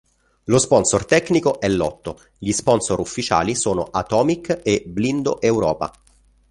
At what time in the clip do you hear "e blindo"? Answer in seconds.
4.63-5.39